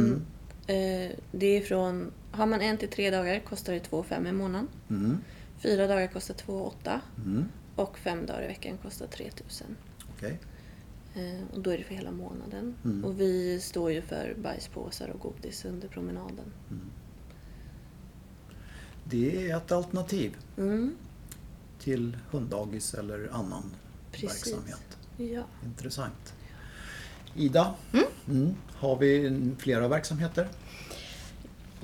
Mm. 0.67 1.12
eh, 1.12 1.17
det 1.32 1.46
är 1.58 1.62
från, 1.62 2.12
har 2.32 2.46
man 2.46 2.62
en 2.62 2.77
till 2.77 2.89
tre 2.89 3.12
dagar 3.12 3.39
kostar 3.39 3.74
det 3.74 3.79
2 3.79 4.03
5 4.03 4.27
i 4.27 4.32
månaden. 4.32 4.67
Mm. 4.89 5.17
Fyra 5.60 5.88
dagar 5.88 6.08
kostar 6.08 6.34
2 6.34 6.63
8 6.65 7.01
Mm. 7.25 7.46
och 7.75 7.98
fem 7.98 8.25
dagar 8.25 8.43
i 8.43 8.48
veckan 8.48 8.77
kostar 8.77 9.08
3 9.08 9.25
000. 9.25 9.75
Okej. 10.17 10.39
Eh, 11.15 11.43
och 11.55 11.60
då 11.62 11.70
är 11.70 11.77
det 11.77 11.84
för 11.84 11.96
hela 11.96 12.12
månaden. 12.12 12.75
Mm. 12.86 13.05
Och 13.05 13.20
vi 13.22 13.60
står 13.60 13.91
ju 13.91 14.01
för 14.01 14.36
bajspåsar 14.43 15.08
och 15.10 15.20
godis 15.20 15.65
under 15.65 15.88
promenaden. 15.88 16.46
Det 19.03 19.50
är 19.51 19.58
ett 19.58 19.72
alternativ 19.72 20.36
Mm, 20.58 20.96
till 21.79 22.17
hunddagis 22.32 22.93
eller 22.93 23.29
annan 23.34 23.63
Precis. 24.12 24.29
verksamhet. 24.53 24.98
ja. 25.17 25.43
Intressant. 25.65 26.34
Ida, 27.36 27.74
mm. 28.28 28.56
har 28.75 28.96
vi 28.96 29.42
flera 29.60 29.88
verksamheter? 29.88 30.48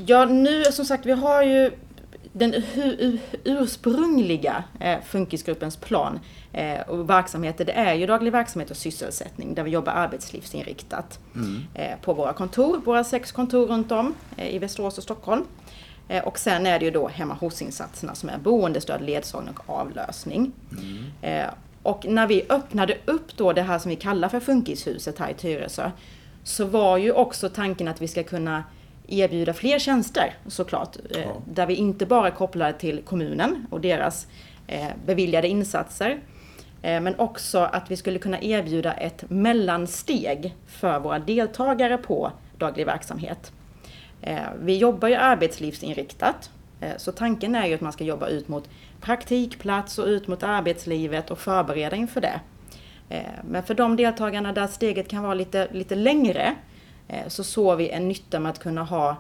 Ja, 0.06 0.26
nu 0.26 0.64
som 0.64 0.86
sagt, 0.86 1.06
vi 1.06 1.12
har 1.12 1.44
ju 1.44 1.72
den 2.34 2.64
ursprungliga 3.44 4.64
eh, 4.80 5.02
Funkisgruppens 5.06 5.78
plan 5.78 6.20
eh, 6.54 6.80
och 6.80 7.10
verksamheter, 7.10 7.66
det 7.66 7.72
är 7.72 7.94
ju 7.94 8.06
daglig 8.06 8.32
verksamhet 8.32 8.72
och 8.72 8.78
sysselsättning 8.78 9.56
där 9.56 9.64
vi 9.64 9.72
jobbar 9.72 9.92
arbetslivsinriktat 9.92 11.20
eh, 11.74 12.00
på 12.02 12.14
våra 12.14 12.34
kontor, 12.34 12.78
våra 12.78 13.04
sex 13.04 13.32
kontor 13.32 13.68
runt 13.68 13.92
om 13.92 14.14
i 14.38 14.60
Västerås 14.60 14.98
och 14.98 15.04
Stockholm. 15.04 15.46
Och 16.24 16.40
sen 16.40 16.66
är 16.66 16.80
det 16.80 16.86
ju 16.86 16.92
då 16.92 17.08
hemma 17.08 17.34
hos-insatserna 17.34 18.16
som 18.16 18.30
är 18.30 18.38
boendestöd, 18.38 19.02
ledsagning 19.02 19.54
och 19.58 19.80
avlösning. 19.80 20.52
Eh, 21.22 21.46
och 21.84 22.06
när 22.06 22.28
vi 22.28 22.46
öppnade 22.50 22.98
upp 23.06 23.38
då 23.38 23.54
det 23.54 23.62
här 23.62 23.80
som 23.80 23.90
vi 23.90 23.96
kallar 23.96 24.30
för 24.30 24.40
Funkishuset 24.40 25.20
här 25.20 25.30
i 25.30 25.34
Tyresö 25.34 25.92
så 26.44 26.66
var 26.66 26.98
ju 26.98 27.12
också 27.12 27.50
tanken 27.50 27.88
att 27.88 28.02
vi 28.02 28.08
ska 28.08 28.24
kunna 28.24 28.64
erbjuda 29.08 29.54
fler 29.54 29.80
tjänster 29.80 30.34
såklart. 30.48 30.96
eh, 31.16 31.22
Ja. 31.22 31.28
Där 31.54 31.66
vi 31.66 31.76
inte 31.76 32.06
bara 32.06 32.28
är 32.28 32.32
kopplade 32.32 32.74
till 32.74 33.02
kommunen 33.06 33.66
och 33.70 33.82
deras 33.82 34.28
eh, 34.68 34.88
beviljade 35.06 35.48
insatser. 35.48 36.20
eh, 36.82 37.02
Men 37.02 37.20
också 37.20 37.60
att 37.60 37.92
vi 37.92 37.96
skulle 37.98 38.20
kunna 38.20 38.42
erbjuda 38.42 38.94
ett 38.94 39.30
mellansteg 39.30 40.56
för 40.68 41.00
våra 41.00 41.20
deltagare 41.20 41.98
på 41.98 42.32
daglig 42.58 42.86
verksamhet. 42.86 43.52
Vi 44.60 44.78
jobbar 44.78 45.08
ju 45.08 45.16
arbetslivsinriktat. 45.16 46.50
Eh, 46.82 46.98
Så 46.98 47.12
tanken 47.12 47.56
är 47.56 47.68
ju 47.68 47.74
att 47.76 47.82
man 47.82 47.94
ska 47.94 48.04
jobba 48.04 48.28
ut 48.28 48.48
mot 48.48 48.70
praktikplats 49.02 50.00
och 50.00 50.06
ut 50.06 50.28
mot 50.28 50.44
arbetslivet 50.44 51.32
och 51.32 51.40
förbereda 51.40 51.96
inför 51.96 52.22
det. 52.22 52.40
Eh, 53.10 53.22
Men 53.50 53.64
för 53.64 53.74
de 53.74 53.96
deltagarna 53.96 54.54
där 54.54 54.68
steget 54.68 55.08
kan 55.08 55.24
vara 55.24 55.34
lite, 55.34 55.68
lite 55.72 55.96
längre 55.96 56.56
eh, 57.08 57.28
så 57.28 57.44
såg 57.44 57.78
vi 57.78 57.90
en 57.90 58.08
nytta 58.08 58.40
med 58.40 58.50
att 58.50 58.60
kunna, 58.60 58.84
ha, 58.84 59.18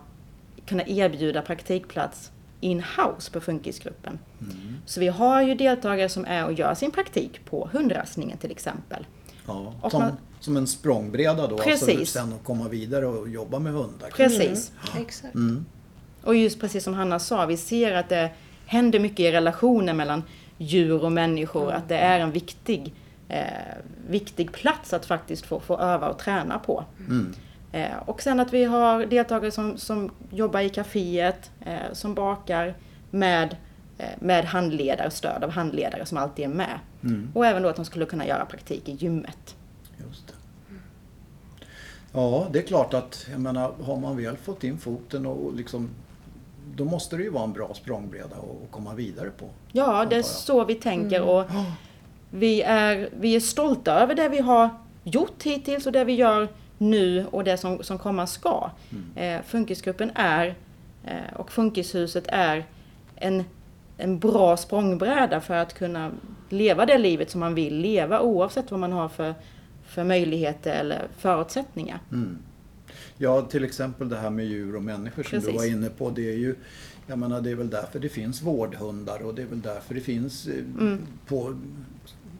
kunna 0.65 0.83
erbjuda 0.87 1.41
praktikplats 1.41 2.31
in-house 2.61 3.31
på 3.31 3.41
Funkisgruppen. 3.41 4.19
Så 4.85 4.99
vi 4.99 5.07
har 5.07 5.41
ju 5.41 5.55
deltagare 5.55 6.09
som 6.09 6.25
är 6.25 6.45
och 6.45 6.53
gör 6.53 6.73
sin 6.73 6.91
praktik 6.91 7.45
på 7.45 7.69
hundrastningen 7.73 8.37
till 8.37 8.51
exempel. 8.51 9.05
Ja, 9.47 9.73
Och 9.81 9.91
som, 9.91 10.01
man- 10.01 10.17
som 10.39 10.57
en 10.57 10.67
språngbräda 10.67 11.47
då, 11.47 11.55
alltså 11.55 11.85
Precis. 11.85 12.09
sen 12.11 12.33
att 12.33 12.43
komma 12.43 12.67
vidare 12.67 13.05
och 13.05 13.29
jobba 13.29 13.59
med 13.59 13.73
hundar. 13.73 14.09
Precis. 14.15 14.71
Exakt. 14.99 15.35
Mm. 15.35 15.65
Och 16.23 16.35
just 16.35 16.59
precis 16.59 16.83
som 16.83 16.93
Hanna 16.93 17.19
sa, 17.19 17.45
vi 17.45 17.57
ser 17.57 17.95
att 17.95 18.09
det 18.09 18.31
händer 18.65 18.99
mycket 18.99 19.19
i 19.19 19.31
relationen 19.31 19.97
mellan 19.97 20.23
djur 20.57 21.03
och 21.03 21.11
människor. 21.11 21.71
Att 21.71 21.89
det 21.89 21.97
är 21.97 22.19
en 22.19 22.31
viktig, 22.31 22.93
eh, 23.29 23.43
viktig 24.09 24.51
plats 24.51 24.93
att 24.93 25.05
faktiskt 25.05 25.45
få, 25.45 25.59
få 25.59 25.77
öva 25.77 26.09
och 26.09 26.19
träna 26.19 26.59
på. 26.59 26.83
Mm. 27.07 27.33
Eh, 27.71 27.97
och 28.05 28.21
sen 28.21 28.39
att 28.39 28.53
vi 28.53 28.63
har 28.63 29.05
deltagare 29.05 29.51
som, 29.51 29.77
som 29.77 30.11
jobbar 30.31 30.59
i 30.59 30.69
kaféet, 30.69 31.51
eh, 31.65 31.93
som 31.93 32.13
bakar 32.13 32.75
med, 33.11 33.55
eh, 33.97 34.09
med 34.19 34.45
handledare, 34.45 35.11
stöd 35.11 35.43
av 35.43 35.49
handledare 35.49 36.05
som 36.05 36.17
alltid 36.17 36.45
är 36.45 36.49
med. 36.49 36.79
Mm. 37.03 37.31
Och 37.35 37.45
även 37.45 37.63
då 37.63 37.69
att 37.69 37.75
de 37.75 37.85
skulle 37.85 38.05
kunna 38.05 38.27
göra 38.27 38.45
praktik 38.45 38.89
i 38.89 38.91
gymmet. 38.91 39.55
Just 40.07 40.27
det. 40.27 40.33
Ja, 42.13 42.47
det 42.51 42.59
är 42.59 42.63
klart 42.63 42.93
att 42.93 43.27
jag 43.31 43.39
menar, 43.39 43.73
har 43.83 43.97
man 43.97 44.17
väl 44.17 44.37
fått 44.37 44.63
in 44.63 44.77
foten 44.77 45.25
och 45.25 45.55
liksom 45.55 45.89
då 46.75 46.85
måste 46.85 47.17
det 47.17 47.23
ju 47.23 47.29
vara 47.29 47.43
en 47.43 47.53
bra 47.53 47.73
språngbräda 47.73 48.35
att 48.35 48.71
komma 48.71 48.93
vidare 48.93 49.29
på. 49.29 49.45
Ja, 49.71 50.05
det 50.05 50.15
är 50.15 50.21
så 50.21 50.65
vi 50.65 50.75
tänker 50.75 51.21
och 51.21 51.45
vi 52.29 52.61
är, 52.61 53.09
vi 53.19 53.35
är 53.35 53.39
stolta 53.39 53.93
över 53.93 54.15
det 54.15 54.29
vi 54.29 54.39
har 54.39 54.69
gjort 55.03 55.43
hittills 55.43 55.85
och 55.85 55.91
det 55.91 56.03
vi 56.03 56.13
gör 56.13 56.47
nu 56.77 57.25
och 57.31 57.43
det 57.43 57.57
som, 57.57 57.83
som 57.83 57.97
komma 57.97 58.27
ska. 58.27 58.71
Eh, 59.15 59.41
Funkisgruppen 59.41 60.11
är 60.15 60.55
eh, 61.05 61.33
och 61.35 61.51
Funkishuset 61.51 62.27
är 62.27 62.65
en, 63.15 63.43
en 63.97 64.19
bra 64.19 64.57
språngbräda 64.57 65.41
för 65.41 65.55
att 65.55 65.73
kunna 65.73 66.11
leva 66.49 66.85
det 66.85 66.97
livet 66.97 67.31
som 67.31 67.39
man 67.39 67.55
vill 67.55 67.75
leva 67.75 68.21
oavsett 68.21 68.71
vad 68.71 68.79
man 68.79 68.91
har 68.91 69.09
för, 69.09 69.35
för 69.85 70.03
möjligheter 70.03 70.71
eller 70.71 71.07
förutsättningar. 71.17 71.99
Mm. 72.11 72.37
Ja, 73.21 73.41
till 73.41 73.63
exempel 73.63 74.09
det 74.09 74.17
här 74.17 74.29
med 74.29 74.45
djur 74.45 74.75
och 74.75 74.83
människor 74.83 75.23
som 75.23 75.39
du 75.39 75.45
Precis. 75.45 75.59
var 75.61 75.65
inne 75.67 75.89
på. 75.89 76.09
Det 76.09 76.29
är 76.33 76.37
ju, 76.37 76.55
jag 77.07 77.19
menar, 77.19 77.41
det 77.41 77.49
är 77.51 77.55
väl 77.55 77.69
därför 77.69 77.99
det 77.99 78.09
finns 78.09 78.41
vårdhundar 78.41 79.19
och 79.21 79.35
det 79.35 79.41
är 79.41 79.45
väl 79.45 79.61
därför 79.61 79.95
det 79.95 80.01
finns 80.01 80.47
eh, 80.47 80.53
Mm. 80.79 81.01
på 81.27 81.55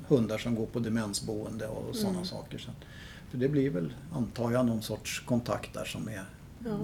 hundar 0.08 0.38
som 0.38 0.56
går 0.56 0.66
på 0.66 0.80
demensboende 0.80 1.68
och 1.68 1.96
sådana 1.96 2.14
Mm. 2.18 2.26
saker. 2.26 2.58
Så, 2.58 2.72
för 3.30 3.38
det 3.38 3.48
blir 3.50 3.70
väl, 3.70 3.94
antar 4.14 4.52
jag, 4.52 4.66
någon 4.66 4.82
sorts 4.82 5.20
kontakt 5.20 5.74
där 5.74 5.86
som 5.86 6.08
är 6.08 6.24
Ja, 6.66 6.80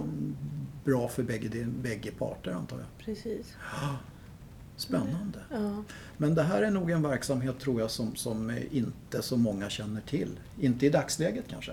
bra 0.83 1.07
för 1.07 1.23
bägge, 1.23 1.67
bägge 1.81 2.11
parter 2.11 2.51
antar 2.51 2.77
jag. 2.77 2.87
precis. 3.05 3.53
Spännande. 4.77 5.39
Ja. 5.51 5.83
Men 6.17 6.35
det 6.35 6.43
här 6.43 6.61
är 6.61 6.71
nog 6.71 6.91
en 6.91 7.01
verksamhet 7.01 7.59
tror 7.59 7.81
jag 7.81 7.91
som, 7.91 8.15
som 8.15 8.57
inte 8.71 9.21
så 9.21 9.37
många 9.37 9.69
känner 9.69 10.01
till. 10.01 10.29
Inte 10.59 10.85
i 10.85 10.89
dagsläget 10.89 11.45
kanske. 11.49 11.71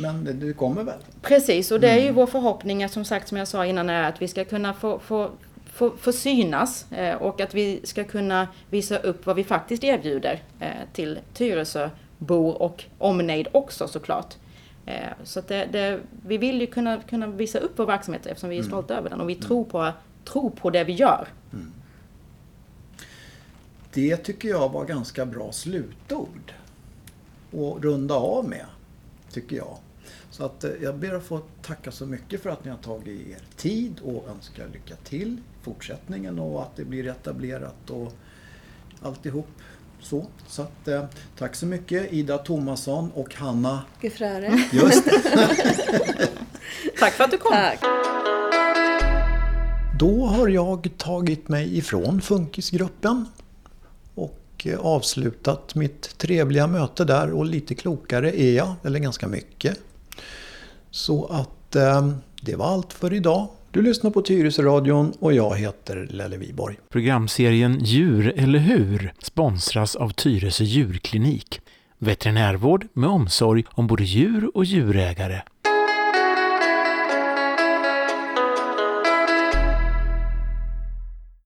Men 0.00 0.24
det, 0.24 0.32
det 0.32 0.52
kommer 0.52 0.84
väl? 0.84 0.98
Precis, 1.22 1.70
och 1.70 1.80
det 1.80 1.90
är 1.90 1.98
ju 1.98 2.12
vår 2.12 2.26
förhoppning 2.26 2.84
att 2.84 2.92
som 2.92 3.04
sagt 3.04 3.28
som 3.28 3.38
jag 3.38 3.48
sa 3.48 3.66
innan 3.66 3.90
är 3.90 4.02
att 4.02 4.22
vi 4.22 4.28
ska 4.28 4.44
kunna 4.44 4.74
få, 4.74 4.98
få, 4.98 5.30
få, 5.72 5.90
få 5.96 6.12
synas 6.12 6.92
eh, 6.92 7.14
och 7.16 7.40
att 7.40 7.54
vi 7.54 7.80
ska 7.84 8.04
kunna 8.04 8.48
visa 8.70 8.98
upp 8.98 9.26
vad 9.26 9.36
vi 9.36 9.44
faktiskt 9.44 9.84
erbjuder 9.84 10.42
eh, 10.60 10.68
till 10.92 11.18
Tyresöbor 11.34 12.62
och 12.62 12.84
omnejd 12.98 13.48
också 13.52 13.88
såklart. 13.88 14.34
Eh, 14.86 15.08
så 15.24 15.40
det, 15.40 15.68
det, 15.72 16.00
vi 16.26 16.38
vill 16.38 16.60
ju 16.60 16.66
kunna, 16.66 17.00
kunna 17.00 17.26
visa 17.26 17.58
upp 17.58 17.72
vår 17.76 17.86
verksamhet 17.86 18.26
eftersom 18.26 18.50
vi 18.50 18.58
är 18.58 18.62
stolta 18.62 18.96
över 18.96 19.10
den 19.10 19.20
och 19.20 19.28
vi 19.28 19.34
tror, 19.34 19.64
på, 19.64 19.92
tror 20.24 20.50
på 20.50 20.70
det 20.70 20.84
vi 20.84 20.92
gör. 20.92 21.28
Det 23.92 24.16
tycker 24.16 24.48
jag 24.48 24.68
var 24.72 24.84
ganska 24.84 25.26
bra 25.26 25.52
slutord. 25.52 26.52
att 27.52 27.84
runda 27.84 28.14
av 28.14 28.48
med, 28.48 28.66
tycker 29.32 29.56
jag. 29.56 29.76
Så 30.30 30.44
att 30.44 30.64
eh, 30.64 30.70
jag 30.82 30.96
ber 30.96 31.14
att 31.14 31.24
få 31.24 31.40
tacka 31.62 31.90
så 31.90 32.06
mycket 32.06 32.42
för 32.42 32.50
att 32.50 32.64
ni 32.64 32.70
har 32.70 32.78
tagit 32.78 33.28
er 33.28 33.42
tid 33.56 34.00
och 34.04 34.28
önskar 34.28 34.68
lycka 34.72 34.94
till 35.04 35.28
i 35.28 35.64
fortsättningen 35.64 36.38
och 36.38 36.62
att 36.62 36.76
det 36.76 36.84
blir 36.84 37.06
etablerat 37.06 37.90
och 37.90 38.12
alltihop 39.02 39.48
så. 40.00 40.26
Så 40.46 40.62
att, 40.62 40.88
eh, 40.88 41.04
tack 41.38 41.54
så 41.54 41.66
mycket 41.66 42.12
Ida 42.12 42.38
Tomasson 42.38 43.10
och 43.14 43.34
Hanna 43.34 43.82
Gefröre. 44.00 44.64
Just. 44.72 45.04
Tack 46.98 47.12
för 47.12 47.24
att 47.24 47.30
du 47.30 47.38
kom! 47.38 47.52
Tack. 47.52 47.80
Då 49.98 50.26
har 50.26 50.48
jag 50.48 50.88
tagit 50.96 51.48
mig 51.48 51.78
ifrån 51.78 52.20
Funkisgruppen 52.20 53.26
och 54.58 54.66
eh, 54.66 54.78
avslutat 54.78 55.74
mitt 55.74 56.18
trevliga 56.18 56.66
möte 56.66 57.04
där 57.04 57.32
och 57.32 57.46
lite 57.46 57.74
klokare 57.74 58.40
är 58.40 58.56
jag, 58.56 58.74
eller 58.84 58.98
ganska 58.98 59.28
mycket. 59.28 59.80
Så 60.90 61.26
att 61.26 61.76
eh, 61.76 62.08
det 62.42 62.56
var 62.56 62.66
allt 62.66 62.92
för 62.92 63.12
idag. 63.12 63.48
Du 63.70 63.82
lyssnar 63.82 64.10
på 64.10 64.22
Tyresöradion 64.22 65.12
och 65.20 65.32
jag 65.32 65.56
heter 65.56 66.08
Lelle 66.10 66.36
Viborg. 66.36 66.76
Programserien 66.88 67.84
Djur 67.84 68.32
eller 68.36 68.58
hur 68.58 69.12
sponsras 69.22 69.96
av 69.96 70.10
Tyresö 70.10 70.64
djurklinik. 70.64 71.60
Veterinärvård 71.98 72.86
med 72.92 73.10
omsorg 73.10 73.64
om 73.70 73.86
både 73.86 74.04
djur 74.04 74.50
och 74.54 74.64
djurägare. 74.64 75.42